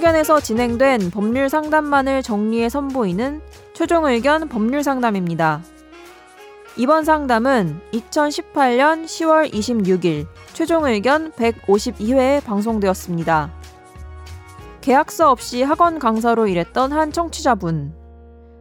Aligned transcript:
최종의견에서 0.00 0.40
진행된 0.40 1.10
법률 1.10 1.48
상담만을 1.48 2.22
정리해 2.22 2.68
선보이는 2.68 3.40
최종 3.74 4.06
의견 4.06 4.48
법률 4.48 4.82
상담입니다. 4.82 5.62
이번 6.76 7.04
상담은 7.04 7.80
2018년 7.92 9.04
10월 9.04 9.52
26일 9.52 10.26
최종 10.52 10.86
의견 10.86 11.30
152회에 11.32 12.42
방송되었습니다. 12.44 13.52
계약서 14.80 15.30
없이 15.30 15.62
학원 15.62 15.98
강사로 15.98 16.46
일했던 16.46 16.92
한 16.92 17.12
청취자분. 17.12 17.94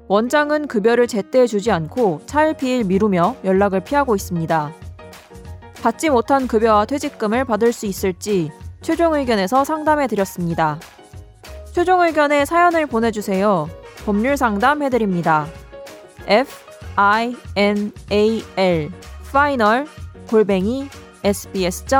원장은 0.07 0.67
급여를 0.67 1.07
제때 1.07 1.47
주지 1.47 1.71
않고 1.71 2.21
차일피일 2.25 2.83
미루며 2.83 3.37
연락을 3.43 3.81
피하고 3.81 4.15
있습니다. 4.15 4.73
받지 5.81 6.09
못한 6.09 6.47
급여와 6.47 6.85
퇴직금을 6.85 7.45
받을 7.45 7.71
수 7.71 7.85
있을지 7.85 8.51
최종 8.81 9.15
의견에서 9.15 9.63
상담해 9.63 10.07
드렸습니다. 10.07 10.79
최종 11.71 12.01
의견에 12.01 12.45
사연을 12.45 12.85
보내주세요. 12.87 13.69
법률 14.05 14.37
상담 14.37 14.81
해드립니다. 14.83 15.47
F 16.27 16.51
I 16.95 17.35
N 17.55 17.91
A 18.11 18.43
L 18.57 18.91
final 19.27 19.85
골뱅이 20.29 20.89
sbs.co.kr 21.23 21.99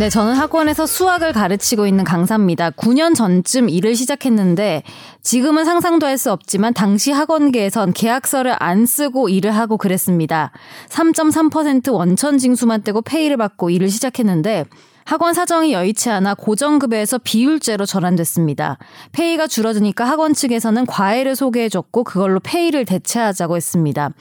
네, 0.00 0.08
저는 0.08 0.32
학원에서 0.32 0.86
수학을 0.86 1.34
가르치고 1.34 1.86
있는 1.86 2.04
강사입니다. 2.04 2.70
9년 2.70 3.14
전쯤 3.14 3.68
일을 3.68 3.94
시작했는데 3.94 4.82
지금은 5.20 5.66
상상도 5.66 6.06
할 6.06 6.16
수 6.16 6.32
없지만 6.32 6.72
당시 6.72 7.12
학원계에선 7.12 7.92
계약서를 7.92 8.56
안 8.60 8.86
쓰고 8.86 9.28
일을 9.28 9.50
하고 9.50 9.76
그랬습니다. 9.76 10.52
3.3% 10.88 11.92
원천 11.92 12.38
징수만 12.38 12.82
떼고 12.82 13.02
페이를 13.02 13.36
받고 13.36 13.68
일을 13.68 13.90
시작했는데 13.90 14.64
학원 15.04 15.34
사정이 15.34 15.74
여의치 15.74 16.08
않아 16.08 16.34
고정급여에서 16.34 17.18
비율제로 17.18 17.84
전환됐습니다. 17.84 18.78
페이가 19.12 19.48
줄어드니까 19.48 20.06
학원 20.06 20.32
측에서는 20.32 20.86
과외를 20.86 21.36
소개해줬고 21.36 22.04
그걸로 22.04 22.40
페이를 22.40 22.86
대체하자고 22.86 23.56
했습니다. 23.56 24.12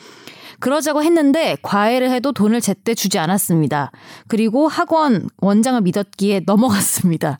그러자고 0.59 1.03
했는데 1.03 1.57
과외를 1.61 2.11
해도 2.11 2.31
돈을 2.31 2.61
제때 2.61 2.93
주지 2.93 3.19
않았습니다. 3.19 3.91
그리고 4.27 4.67
학원 4.67 5.29
원장을 5.41 5.79
믿었기에 5.81 6.41
넘어갔습니다. 6.45 7.39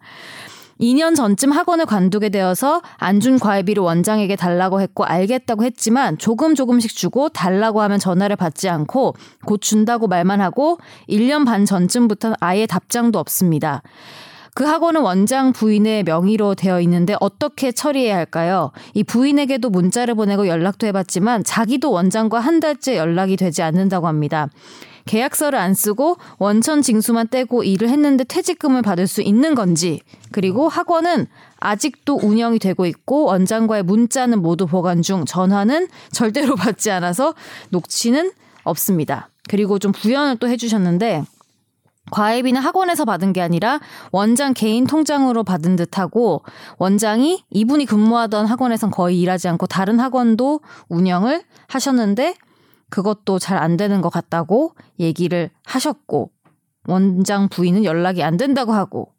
2년 0.79 1.13
전쯤 1.13 1.51
학원을 1.51 1.85
관두게 1.85 2.29
되어서 2.29 2.81
안 2.97 3.19
준 3.19 3.37
과외비를 3.37 3.83
원장에게 3.83 4.37
달라고 4.37 4.79
했고 4.79 5.03
알겠다고 5.03 5.65
했지만 5.65 6.17
조금 6.17 6.55
조금씩 6.55 6.95
주고 6.95 7.27
달라고 7.27 7.81
하면 7.81 7.99
전화를 7.99 8.37
받지 8.37 8.69
않고 8.69 9.13
곧 9.45 9.59
준다고 9.59 10.07
말만 10.07 10.39
하고 10.39 10.77
1년 11.09 11.45
반 11.45 11.65
전쯤부터 11.65 12.35
아예 12.39 12.65
답장도 12.65 13.19
없습니다. 13.19 13.81
그 14.59 14.65
학원은 14.65 14.99
원장 14.99 15.53
부인의 15.53 16.03
명의로 16.03 16.53
되어 16.53 16.81
있는데 16.81 17.15
어떻게 17.21 17.71
처리해야 17.71 18.17
할까요? 18.17 18.73
이 18.93 19.05
부인에게도 19.05 19.69
문자를 19.69 20.15
보내고 20.15 20.49
연락도 20.49 20.85
해봤지만 20.85 21.45
자기도 21.45 21.93
원장과 21.93 22.41
한 22.41 22.59
달째 22.59 22.97
연락이 22.97 23.37
되지 23.37 23.61
않는다고 23.61 24.07
합니다. 24.07 24.49
계약서를 25.05 25.57
안 25.57 25.73
쓰고 25.73 26.17
원천 26.39 26.81
징수만 26.81 27.29
떼고 27.29 27.63
일을 27.63 27.87
했는데 27.87 28.25
퇴직금을 28.25 28.81
받을 28.81 29.07
수 29.07 29.21
있는 29.21 29.55
건지 29.55 30.01
그리고 30.33 30.67
학원은 30.67 31.27
아직도 31.61 32.19
운영이 32.21 32.59
되고 32.59 32.85
있고 32.85 33.23
원장과의 33.27 33.83
문자는 33.83 34.41
모두 34.41 34.67
보관 34.67 35.01
중 35.01 35.23
전화는 35.23 35.87
절대로 36.11 36.55
받지 36.59 36.91
않아서 36.91 37.33
녹취는 37.69 38.33
없습니다. 38.65 39.29
그리고 39.47 39.79
좀 39.79 39.93
부연을 39.93 40.35
또 40.35 40.49
해주셨는데 40.49 41.23
과외비는 42.11 42.61
학원에서 42.61 43.05
받은 43.05 43.33
게 43.33 43.41
아니라 43.41 43.79
원장 44.11 44.53
개인 44.53 44.85
통장으로 44.87 45.43
받은 45.43 45.75
듯하고 45.75 46.43
원장이 46.77 47.43
이분이 47.49 47.85
근무하던 47.85 48.45
학원에선 48.45 48.91
거의 48.91 49.19
일하지 49.21 49.47
않고 49.47 49.67
다른 49.67 49.99
학원도 49.99 50.61
운영을 50.89 51.43
하셨는데 51.67 52.35
그것도 52.89 53.37
잘 53.39 53.57
안 53.59 53.77
되는 53.77 54.01
것 54.01 54.09
같다고 54.09 54.73
얘기를 54.99 55.49
하셨고 55.65 56.31
원장 56.87 57.49
부인은 57.49 57.83
연락이 57.85 58.23
안 58.23 58.37
된다고 58.37 58.73
하고 58.73 59.13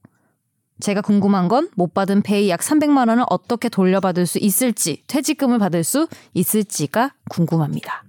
제가 0.80 1.02
궁금한 1.02 1.46
건 1.48 1.68
못 1.76 1.92
받은 1.92 2.22
페이 2.22 2.48
약 2.48 2.60
300만 2.60 3.08
원을 3.10 3.24
어떻게 3.28 3.68
돌려받을 3.68 4.26
수 4.26 4.38
있을지 4.38 5.04
퇴직금을 5.06 5.58
받을 5.58 5.84
수 5.84 6.08
있을지가 6.32 7.12
궁금합니다. 7.28 8.02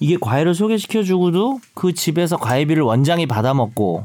이게 0.00 0.16
과외를 0.20 0.54
소개시켜 0.54 1.02
주고도 1.02 1.60
그 1.74 1.92
집에서 1.94 2.36
과외비를 2.36 2.82
원장이 2.82 3.26
받아 3.26 3.54
먹고 3.54 4.04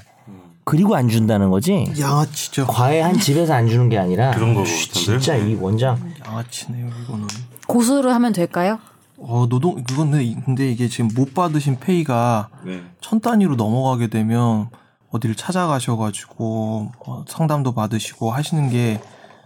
그리고 0.66 0.96
안 0.96 1.09
준다는 1.09 1.50
거지. 1.50 1.85
양아치죠. 2.00 2.68
과외 2.68 3.01
한 3.01 3.19
집에서 3.19 3.53
안 3.53 3.68
주는 3.68 3.90
게 3.90 3.97
아니라 3.97 4.31
그런 4.31 4.53
거 4.53 4.63
진짜 4.66 5.35
이 5.35 5.56
원장 5.56 6.13
양아치네요 6.25 6.88
이거는. 7.03 7.28
고소를 7.68 8.13
하면 8.13 8.34
될까요? 8.34 8.79
어 9.18 9.46
노동 9.50 9.81
그건 9.84 10.12
근데, 10.12 10.35
근데 10.46 10.72
이게 10.72 10.88
지금 10.88 11.09
못 11.16 11.34
받으신 11.34 11.80
페이가 11.80 12.50
네. 12.66 12.81
천 13.00 13.19
단위로 13.22 13.56
넘어가게 13.56 14.07
되면 14.07 14.69
어디를 15.12 15.35
찾아가셔가지고 15.35 16.91
어, 17.06 17.25
상담도 17.28 17.74
받으시고 17.74 18.31
하시는 18.31 18.69
게 18.69 19.00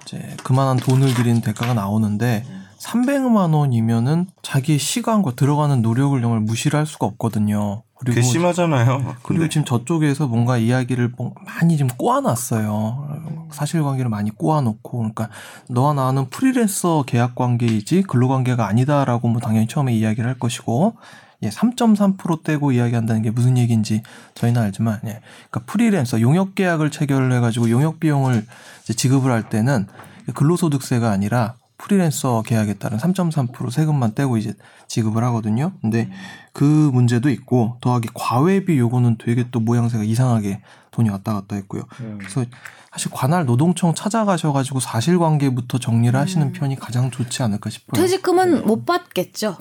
이제 0.03 0.35
그만한 0.43 0.77
돈을 0.77 1.13
들이는 1.13 1.41
대가가 1.41 1.73
나오는데 1.73 2.45
300만 2.79 3.53
원이면은 3.53 4.27
자기의 4.41 4.79
시간과 4.79 5.31
들어가는 5.35 5.81
노력을 5.81 6.19
정말 6.21 6.39
무시를 6.41 6.77
할 6.79 6.85
수가 6.85 7.05
없거든요. 7.07 7.83
그리고 7.99 8.15
괘씸하잖아요. 8.15 8.97
그리고 8.97 9.21
근데 9.23 9.49
지금 9.49 9.65
저쪽에서 9.65 10.27
뭔가 10.27 10.57
이야기를 10.57 11.13
뭐 11.17 11.33
많이 11.45 11.77
좀 11.77 11.87
꼬아놨어요. 11.87 13.47
사실관계를 13.51 14.09
많이 14.09 14.29
꼬아놓고, 14.29 14.97
그러니까 14.99 15.29
너와 15.69 15.93
나는 15.93 16.29
프리랜서 16.29 17.03
계약 17.07 17.33
관계이지 17.33 18.03
근로관계가 18.03 18.67
아니다라고 18.67 19.27
뭐 19.29 19.41
당연히 19.41 19.67
처음에 19.67 19.93
이야기를 19.93 20.29
할 20.29 20.37
것이고, 20.37 20.95
예, 21.43 21.49
3.3% 21.49 22.43
떼고 22.43 22.71
이야기한다는 22.71 23.21
게 23.23 23.31
무슨 23.31 23.57
얘기인지 23.57 24.03
저희는 24.35 24.61
알지만, 24.61 24.99
예, 25.05 25.19
그러니까 25.49 25.71
프리랜서 25.71 26.21
용역 26.21 26.53
계약을 26.53 26.91
체결을 26.91 27.31
해가지고 27.33 27.71
용역 27.71 27.99
비용을 27.99 28.45
이제 28.83 28.93
지급을 28.93 29.31
할 29.31 29.49
때는 29.49 29.87
근로소득세가 30.33 31.09
아니라 31.09 31.55
프리랜서 31.77 32.41
계약에 32.41 32.75
따른 32.75 32.97
3.3% 32.97 33.69
세금만 33.71 34.15
떼고 34.15 34.37
이제 34.37 34.53
지급을 34.87 35.23
하거든요. 35.25 35.73
근데 35.81 36.09
그 36.53 36.63
문제도 36.63 37.29
있고 37.29 37.77
더하기 37.81 38.09
과외비 38.13 38.77
요거는 38.79 39.17
되게 39.19 39.45
또 39.51 39.59
모양새가 39.59 40.03
이상하게 40.03 40.61
돈이 40.91 41.09
왔다 41.09 41.33
갔다 41.33 41.55
했고요. 41.55 41.83
그래서 42.17 42.45
사실 42.91 43.11
관할 43.11 43.45
노동청 43.45 43.93
찾아가셔가지고 43.93 44.79
사실관계부터 44.79 45.77
정리를 45.77 46.19
하시는 46.19 46.51
편이 46.51 46.77
가장 46.77 47.11
좋지 47.11 47.43
않을까 47.43 47.69
싶어요. 47.69 48.01
퇴직금은 48.01 48.65
못 48.65 48.85
받겠죠. 48.85 49.57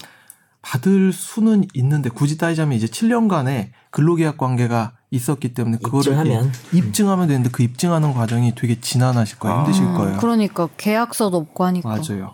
받을 0.67 1.13
수는 1.13 1.65
있는데 1.75 2.11
굳이 2.11 2.37
따지자면 2.37 2.77
이제 2.77 2.89
7년간의 2.89 3.69
근로계약 3.93 4.37
관계가 4.37 4.93
있었기 5.13 5.55
때문에 5.55 5.79
그거를 5.79 6.13
입증하면. 6.13 6.53
예, 6.75 6.77
입증하면 6.77 7.29
되는데 7.29 7.51
그 7.51 7.63
입증하는 7.63 8.13
과정이 8.13 8.53
되게 8.57 8.81
지난하실 8.81 9.39
거예요. 9.39 9.59
힘드실 9.59 9.85
거예요. 9.93 10.17
그러니까 10.19 10.69
계약서도 10.77 11.37
없고 11.37 11.65
하니까. 11.65 11.89
맞아요. 11.89 12.33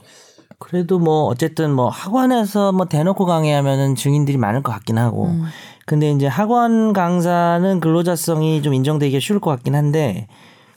그래도 0.59 0.98
뭐 0.98 1.25
어쨌든 1.25 1.75
뭐 1.75 1.91
학원에서 1.91 2.72
뭐 2.72 2.87
대놓고 2.87 3.26
강의하면은 3.26 3.97
증인들이 3.97 4.38
많을 4.38 4.62
것 4.62 4.72
같긴 4.72 4.97
하고 4.97 5.26
음. 5.26 5.44
근데 5.84 6.10
이제 6.10 6.26
학원 6.26 6.94
강사는 6.94 7.81
근로자성이 7.81 8.62
좀 8.62 8.72
인정되기가 8.72 9.20
쉬울 9.20 9.41
것 9.41 9.50
같긴 9.50 9.75
한데 9.75 10.26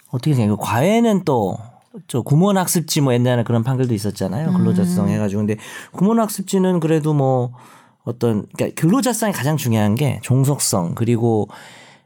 어떻게 0.10 0.34
생각해요? 0.34 0.58
과외는 0.58 1.24
또 1.24 1.58
저 2.08 2.22
구몬 2.22 2.58
학습지 2.58 3.02
뭐 3.02 3.14
옛날에 3.14 3.44
그런 3.44 3.64
판결도 3.64 3.94
있었잖아요. 3.94 4.54
근로자성 4.54 5.10
해가지고 5.10 5.40
근데 5.42 5.56
구몬 5.92 6.20
학습지는 6.20 6.80
그래도 6.80 7.14
뭐 7.14 7.52
어떤 8.04 8.46
그러니까 8.56 8.80
근로자성이 8.80 9.34
가장 9.34 9.58
중요한 9.58 9.96
게 9.96 10.20
종속성 10.22 10.96
그리고 10.96 11.48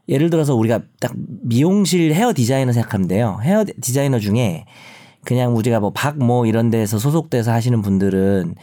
예를 0.08 0.30
들어서 0.30 0.54
우리가 0.54 0.80
딱 1.00 1.12
미용실 1.42 2.14
헤어 2.14 2.32
디자이너 2.34 2.72
생각하면 2.72 3.06
돼요. 3.08 3.38
헤어 3.42 3.64
디자이너 3.80 4.18
중에 4.18 4.64
그냥 5.24 5.56
우리가 5.56 5.80
뭐 5.80 5.92
박뭐 5.92 6.46
이런 6.46 6.70
데서 6.70 6.98
소속돼서 6.98 7.52
하시는 7.52 7.80
분들은 7.82 8.54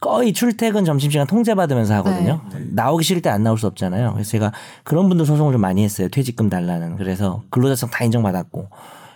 거의 0.00 0.32
출퇴근 0.32 0.84
점심시간 0.84 1.26
통제받으면서 1.28 1.94
하거든요. 1.94 2.40
나오기 2.72 3.04
싫을 3.04 3.22
때 3.22 3.30
안 3.30 3.44
나올 3.44 3.56
수 3.56 3.66
없잖아요. 3.68 4.12
그래서 4.12 4.30
제가 4.30 4.52
그런 4.82 5.08
분들 5.08 5.24
소송을 5.24 5.52
좀 5.52 5.60
많이 5.60 5.82
했어요. 5.84 6.08
퇴직금 6.08 6.50
달라는. 6.50 6.96
그래서 6.96 7.42
근로자성 7.50 7.88
다 7.90 8.04
인정받았고. 8.04 8.68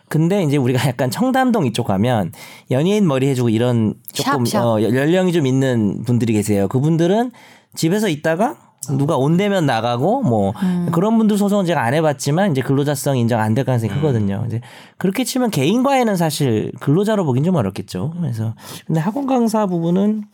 근데 0.09 0.43
이제 0.43 0.57
우리가 0.57 0.87
약간 0.89 1.11
청담동 1.11 1.67
이쪽 1.67 1.87
가면 1.87 2.33
연예인 2.71 3.07
머리 3.07 3.29
해주고 3.29 3.49
이런 3.49 3.95
조금 4.13 4.45
샵, 4.45 4.61
샵. 4.61 4.65
어, 4.67 4.83
연령이 4.83 5.33
좀 5.33 5.47
있는 5.47 6.03
분들이 6.05 6.33
계세요. 6.33 6.69
그분들은 6.69 7.33
집에서 7.75 8.09
있다가 8.09 8.57
누가 8.97 9.17
온대면 9.17 9.67
나가고 9.67 10.23
뭐 10.23 10.53
그런 10.93 11.19
분들 11.19 11.37
소송은 11.37 11.65
제가 11.65 11.83
안 11.83 11.93
해봤지만 11.95 12.53
이제 12.53 12.61
근로자성 12.63 13.17
인정 13.19 13.41
안 13.41 13.53
될 13.55 13.65
가능성이 13.65 13.93
크거든요. 13.93 14.45
이제 14.47 14.61
그렇게 14.97 15.25
치면 15.25 15.51
개인 15.51 15.83
과외는 15.83 16.15
사실 16.17 16.71
근로자로 16.81 17.25
보긴 17.25 17.43
좀 17.43 17.57
어렵겠죠. 17.57 18.15
그래서 18.21 18.55
근데 18.87 19.01
학원 19.01 19.27
강사 19.27 19.67
부분은 19.67 20.25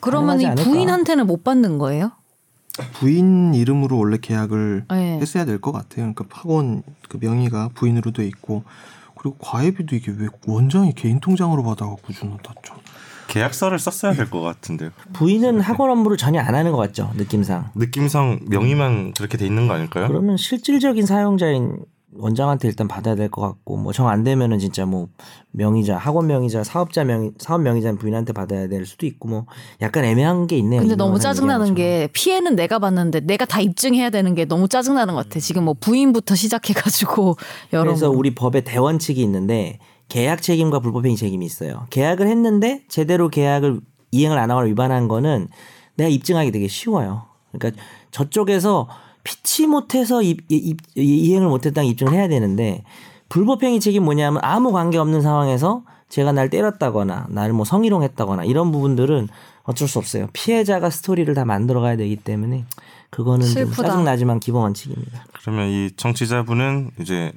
그러면 0.00 0.40
이. 0.40 0.46
부인한테는 0.54 1.26
못 1.26 1.42
받는 1.42 1.78
거예요? 1.78 2.12
부인 2.92 3.54
이름으로 3.54 3.98
원래 3.98 4.18
계약을 4.20 4.84
네. 4.90 5.18
했어야 5.20 5.44
될 5.44 5.58
것 5.60 5.72
같아요. 5.72 6.12
그러니까 6.14 6.26
학원 6.30 6.82
그 7.08 7.18
명의가 7.20 7.70
부인으로 7.74 8.12
돼 8.12 8.24
있고 8.26 8.62
그리고 9.26 9.36
과외비도 9.38 9.96
이게 9.96 10.12
왜 10.16 10.28
원장이 10.46 10.92
개인 10.94 11.18
통장으로 11.18 11.64
받아갖고 11.64 12.12
주는다 12.12 12.54
좀. 12.62 12.76
계약서를 13.26 13.80
썼어야 13.80 14.12
될 14.12 14.30
것 14.30 14.40
같은데 14.40 14.90
부인은 15.14 15.60
학원 15.60 15.90
업무를 15.90 16.16
전혀 16.16 16.40
안 16.40 16.54
하는 16.54 16.70
것 16.70 16.78
같죠 16.78 17.10
느낌상. 17.16 17.70
느낌상 17.74 18.40
명의만 18.48 19.14
그렇게 19.14 19.36
돼 19.36 19.44
있는 19.46 19.66
거 19.66 19.74
아닐까요? 19.74 20.06
그러면 20.06 20.36
실질적인 20.36 21.06
사용자인 21.06 21.76
원장한테 22.18 22.68
일단 22.68 22.88
받아야 22.88 23.14
될 23.14 23.28
것 23.30 23.40
같고 23.42 23.76
뭐 23.76 23.92
정 23.92 24.08
안 24.08 24.24
되면은 24.24 24.58
진짜 24.58 24.86
뭐 24.86 25.08
명의자 25.52 25.96
학원 25.96 26.26
명의자 26.26 26.64
사업자 26.64 27.04
명의 27.04 27.32
사업 27.38 27.62
명의자는 27.62 27.98
부인한테 27.98 28.32
받아야 28.32 28.68
될 28.68 28.86
수도 28.86 29.06
있고 29.06 29.28
뭐 29.28 29.46
약간 29.82 30.04
애매한 30.04 30.46
게 30.46 30.56
있네요. 30.58 30.80
근데 30.80 30.96
너무 30.96 31.18
짜증나는. 31.18 31.74
게 31.74 32.08
피해는 32.12 32.56
내가 32.56 32.78
봤는데 32.78 33.20
내가 33.20 33.44
다 33.44 33.60
입증해야 33.60 34.10
되는 34.10 34.34
게 34.34 34.44
너무 34.44 34.68
짜증나는 34.68 35.14
것 35.14 35.24
같아. 35.28 35.40
지금 35.40 35.64
뭐 35.64 35.74
부인부터 35.78 36.34
시작해가지고 36.34 37.36
여러 37.72 37.84
그래서 37.84 38.10
우리 38.10 38.34
법에 38.34 38.60
대원칙이 38.62 39.20
있는데 39.22 39.78
계약 40.08 40.42
책임과 40.42 40.80
불법행위 40.80 41.16
책임이 41.16 41.44
있어요. 41.44 41.86
계약을 41.90 42.28
했는데 42.28 42.82
제대로 42.88 43.28
계약을 43.28 43.80
이행을 44.12 44.38
안 44.38 44.50
하거나 44.50 44.66
위반한 44.66 45.08
거는 45.08 45.48
내가 45.96 46.08
입증하기 46.08 46.52
되게 46.52 46.68
쉬워요. 46.68 47.24
그러니까 47.52 47.82
저쪽에서 48.12 48.88
피치 49.26 49.66
못해서 49.66 50.22
입, 50.22 50.44
입, 50.48 50.78
이행을 50.94 51.48
못했다는 51.48 51.88
입증을 51.90 52.12
해야 52.12 52.28
되는데 52.28 52.84
불법행위 53.28 53.80
책임 53.80 54.04
뭐냐면 54.04 54.40
아무 54.44 54.70
관계 54.70 54.98
없는 54.98 55.20
상황에서 55.20 55.82
제가 56.08 56.30
날 56.30 56.48
때렸다거나 56.48 57.26
나를 57.30 57.52
뭐 57.52 57.64
성희롱했다거나 57.64 58.44
이런 58.44 58.70
부분들은 58.70 59.28
어쩔 59.64 59.88
수 59.88 59.98
없어요. 59.98 60.28
피해자가 60.32 60.90
스토리를 60.90 61.34
다 61.34 61.44
만들어 61.44 61.80
가야 61.80 61.96
되기 61.96 62.14
때문에 62.14 62.66
그거는 63.10 63.44
좀 63.44 63.52
슬프다. 63.52 63.88
짜증 63.88 64.04
나지만 64.04 64.38
기본 64.38 64.62
원칙입니다. 64.62 65.24
그러면 65.42 65.70
이 65.70 65.90
정치자분은 65.96 66.92
이제 67.00 67.32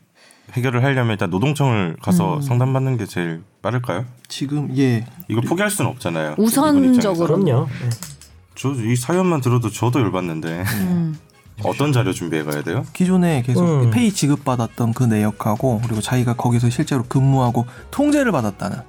해결을 0.54 0.84
하려면 0.84 1.14
일단 1.14 1.32
노동청을 1.32 1.98
가서 2.04 2.36
음. 2.36 2.42
상담받는 2.42 2.98
게 2.98 3.08
제일 3.08 3.42
빠를까요? 3.64 4.06
지금 4.28 4.78
예 4.78 5.08
이거 5.28 5.42
포기할 5.42 5.72
수는 5.72 5.90
없잖아요. 5.90 6.36
우선적으로. 6.38 7.40
그럼요. 7.40 7.66
네. 7.66 7.90
저이 8.54 8.96
사연만 8.96 9.42
들어도 9.42 9.72
저도 9.72 10.02
열받는데 10.02 10.64
음. 10.82 11.20
어떤 11.64 11.92
자료 11.92 12.14
준비해 12.14 12.44
가야 12.44 12.64
돼요? 12.64 12.86
기존에 12.94 13.42
계속 13.42 13.64
음. 13.64 13.92
페이 13.92 14.12
지급받았던 14.12 14.94
그 14.94 15.04
내역하고 15.04 15.82
그리고 15.84 16.02
자기가 16.02 16.36
거기서 16.36 16.70
실제로 16.70 17.04
근무하고 17.04 17.66
통제를 17.92 18.32
받았다는 18.32 18.80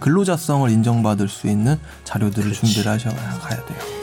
근로자성을 0.00 0.70
인정받을 0.70 1.28
수 1.28 1.48
있는 1.48 1.78
자료들을 2.04 2.52
준비를 2.52 2.90
하셔야 2.90 3.14
가야 3.14 3.64
돼요. 3.64 3.95